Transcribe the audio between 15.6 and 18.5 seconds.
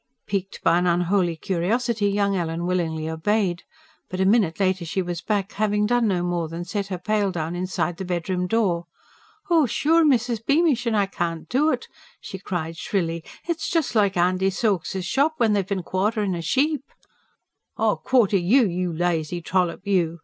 bin quarterin' a sheep." "I'll QUARTER